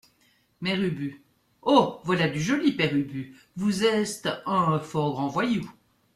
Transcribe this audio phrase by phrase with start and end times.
[0.61, 1.21] Mère Ubu
[1.61, 1.99] Oh!
[2.05, 5.71] voilà du joli, Père Ubu, vous estes un fort grand voyou.